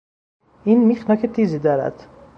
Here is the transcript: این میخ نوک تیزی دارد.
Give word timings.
این 0.63 0.85
میخ 0.87 1.09
نوک 1.09 1.25
تیزی 1.25 1.59
دارد. 1.59 2.07